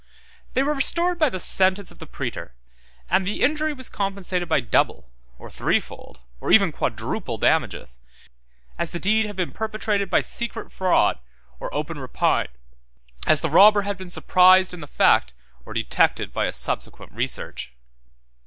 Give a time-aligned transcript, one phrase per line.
[0.55, 2.55] They were restored by the sentence of the praetor,
[3.07, 7.99] and the injury was compensated by double, or threefold, or even quadruple damages,
[8.79, 11.19] as the deed had been perpetrated by secret fraud
[11.59, 12.47] or open rapine,
[13.27, 15.35] as the robber had been surprised in the fact,
[15.67, 17.71] or detected by a subsequent research.